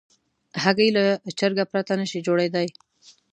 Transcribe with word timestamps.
هګۍ 0.63 0.89
له 0.97 1.03
چرګه 1.39 1.65
پرته 1.71 1.93
نشي 2.01 2.19
جوړېدای. 2.27 2.67